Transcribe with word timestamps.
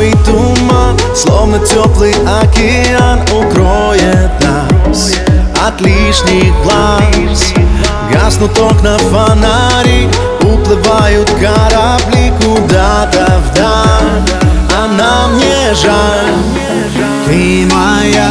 слабый 0.00 0.12
туман 0.24 0.98
Словно 1.14 1.58
теплый 1.58 2.14
океан 2.42 3.20
укроет 3.32 4.30
нас 4.40 5.12
От 5.66 5.80
лишних 5.80 6.54
глаз. 6.62 7.52
Гаснут 8.12 8.58
окна 8.58 8.98
фонари 8.98 10.08
Уплывают 10.40 11.30
корабли 11.30 12.32
куда-то 12.42 13.40
вдаль. 13.50 14.40
А 14.76 14.86
нам 14.96 15.36
не 15.36 15.74
жаль. 15.74 16.34
Ты 17.26 17.66
моя 17.72 18.30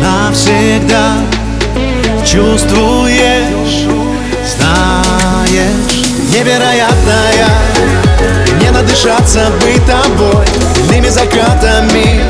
навсегда. 0.00 1.12
Чувствуешь, 2.24 3.86
знаешь 4.44 6.04
Невероятная 6.30 7.48
Не 7.74 7.77
надышаться 8.88 9.50
быть 9.60 9.84
тобой. 9.84 10.46
Дневными 10.76 11.08
закатами. 11.08 12.22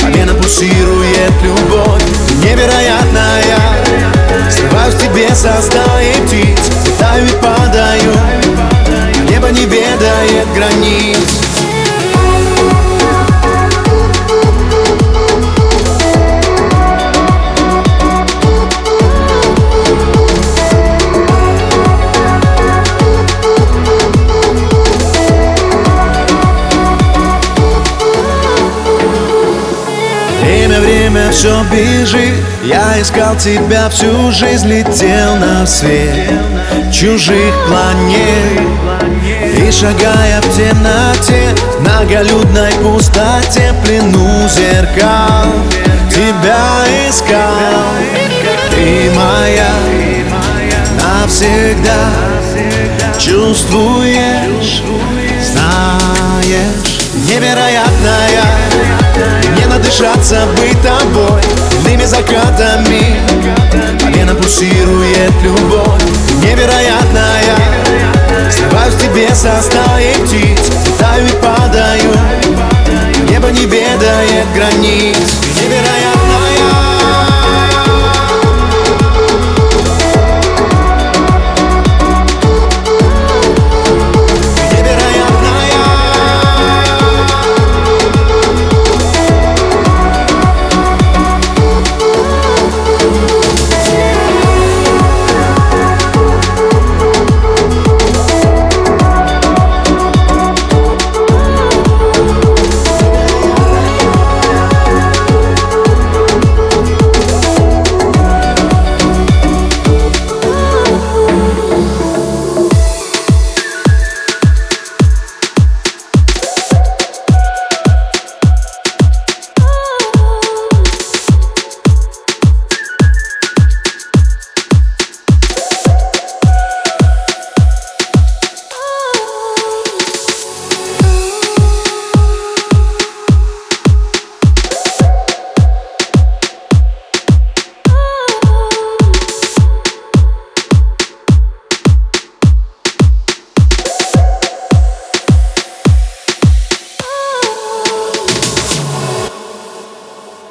Полено 0.00 0.34
пульсирует 0.34 1.32
любовь. 1.42 2.02
Невероятная. 2.42 3.58
Срываюсь 4.50 4.94
тебе 4.94 5.28
со 5.34 5.60
стаи 5.60 6.12
птиц. 6.26 6.58
Летаю 6.86 7.26
и 7.26 7.32
падаю. 7.42 8.14
Небо 9.28 9.48
не 9.50 9.64
ведает 9.66 10.52
границ 10.54 11.13
Время, 31.04 31.30
все 31.32 31.62
бежит. 31.64 32.32
Я 32.62 32.98
искал 32.98 33.36
тебя 33.36 33.90
всю 33.90 34.32
жизнь 34.32 34.66
Летел 34.66 35.36
на 35.36 35.66
свет 35.66 36.32
чужих 36.90 37.54
планет. 37.68 38.62
И 39.54 39.70
шагая 39.70 40.40
в 40.40 40.56
темноте 40.56 41.54
Многолюдной 41.80 42.72
пустоте 42.82 43.74
Плену 43.84 44.48
зеркал 44.48 45.44
Тебя 46.10 46.86
искал. 47.06 47.92
Ты 48.70 49.10
моя 49.14 49.74
навсегда 51.02 52.08
Чувствуешь, 53.18 54.82
знаешь 55.42 57.00
Невероятная 57.28 58.73
Не 60.04 60.10
надышаться 60.10 60.46
быть 60.58 60.82
тобой 60.82 61.40
Дневными 61.94 62.04
закатами. 62.04 63.16
Полено 64.02 64.34
пульсирует 64.34 65.32
любовь. 65.42 66.02
Невероятная 66.42 66.83